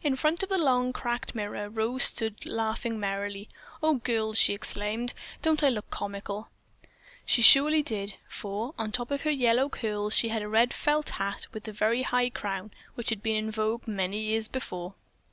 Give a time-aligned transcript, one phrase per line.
[0.00, 3.48] In front of the long, cracked mirror Rose stood laughing merrily.
[3.82, 6.50] "Oh, girls," she exclaimed, "don't I look comical?"
[7.26, 11.08] She surely did, for, on top of her yellow curls, she had a red felt
[11.18, 14.94] hat with the very high crown which had been in vogue many years before.